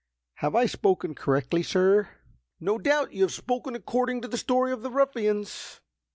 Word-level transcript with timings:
Have 0.37 0.55
I 0.55 0.65
spoken 0.65 1.13
correctly, 1.13 1.61
sir?" 1.61 2.09
"No 2.59 2.79
doubt 2.79 3.13
you 3.13 3.21
have 3.21 3.31
spoken 3.31 3.75
according 3.75 4.21
to 4.21 4.27
the 4.27 4.35
story 4.35 4.71
of 4.71 4.81
those 4.81 4.93
ruffians!" 4.93 5.79